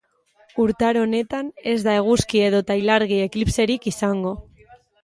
Urtaro 0.63 1.03
honetan 1.07 1.51
ez 1.73 1.75
da 1.89 1.95
eguzki 2.01 2.43
edota 2.49 2.81
ilargi 2.83 3.25
eklipserik 3.29 3.89
izango. 3.95 4.35